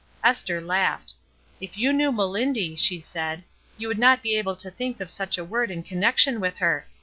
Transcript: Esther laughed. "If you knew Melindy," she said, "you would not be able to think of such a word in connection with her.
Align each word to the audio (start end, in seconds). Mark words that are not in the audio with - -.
Esther 0.23 0.59
laughed. 0.59 1.13
"If 1.59 1.77
you 1.77 1.93
knew 1.93 2.11
Melindy," 2.11 2.75
she 2.75 2.99
said, 2.99 3.43
"you 3.77 3.87
would 3.87 3.99
not 3.99 4.23
be 4.23 4.35
able 4.35 4.55
to 4.55 4.71
think 4.71 4.99
of 4.99 5.11
such 5.11 5.37
a 5.37 5.45
word 5.45 5.69
in 5.69 5.83
connection 5.83 6.39
with 6.41 6.57
her. 6.57 6.87